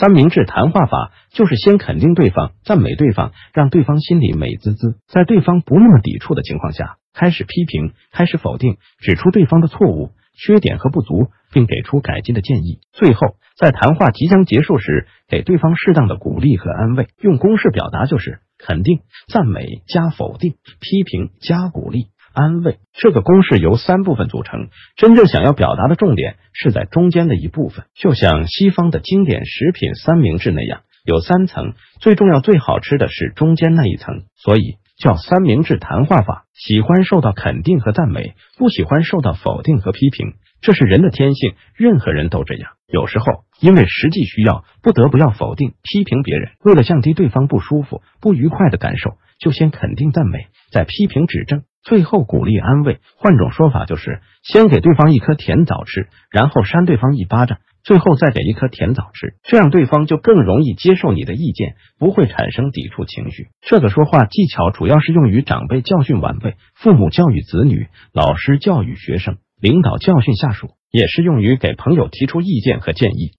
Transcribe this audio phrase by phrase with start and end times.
[0.00, 12.80] 三明治谈话法就是先肯定对方，赞美对方，让对方心里美滋滋，在对方不那么抵触的情况下，开始批评，开始否定，指出对方的错误、缺点和不足，并给出改进的建议。
[12.92, 17.08] 最后，在谈话即将结束时，给对方适当的鼓励和安慰。
[17.20, 22.06] 用公式表达就是肯定、赞美加否定，批评加鼓励。
[22.32, 36.44] 安慰这个公式由三部分组成，真正想要表达的重点是在中间的一部分，就像西方的经典食品三明治那样，有三层，最重要、最好吃的是中间那一层，所以叫三明治谈话法。
[36.54, 42.72] 喜欢受到肯定和赞美，不喜欢受到否定和批评，这是人的天性，任何人都这样。
[42.86, 51.62] 有时候因为实际需要，不得不要否定、批评别人，为了降低对方不舒服、不愉快的感受，就先肯定赞美，再批评指正。
[51.82, 63.48] 最后鼓励安慰，换种说法就是先给对方一颗甜枣吃，然后扇对方一巴掌，最后再给一颗甜枣吃，这样对方就更容易接受你的意见，不会产生抵触情绪。
[63.60, 73.32] 这个说话技巧主要是用于长辈教训晚辈、父母教育子女、老师教育学生、领导教训下属，也适用于给朋友提出意见和建议。